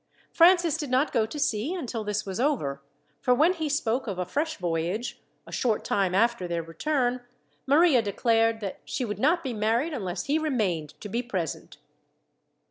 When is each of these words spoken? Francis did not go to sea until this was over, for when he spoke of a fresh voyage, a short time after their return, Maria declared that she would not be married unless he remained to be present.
Francis 0.33 0.77
did 0.77 0.89
not 0.89 1.11
go 1.13 1.27
to 1.27 1.37
sea 1.37 1.75
until 1.75 2.03
this 2.03 2.25
was 2.25 2.39
over, 2.39 2.81
for 3.19 3.35
when 3.35 3.53
he 3.53 3.69
spoke 3.69 4.07
of 4.07 4.17
a 4.17 4.25
fresh 4.25 4.57
voyage, 4.57 5.21
a 5.45 5.51
short 5.51 5.83
time 5.83 6.15
after 6.15 6.47
their 6.47 6.63
return, 6.63 7.21
Maria 7.67 8.01
declared 8.01 8.61
that 8.61 8.79
she 8.83 9.05
would 9.05 9.19
not 9.19 9.43
be 9.43 9.53
married 9.53 9.93
unless 9.93 10.25
he 10.25 10.39
remained 10.39 10.99
to 10.99 11.07
be 11.07 11.21
present. 11.21 11.77